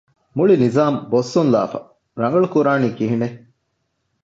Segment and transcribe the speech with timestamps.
[0.35, 1.87] މުޅި ނިޒާމު ބޮއްސުންލާފައި،
[2.21, 3.37] ރަނގަޅުކުރާނީ ކިހިނެއް؟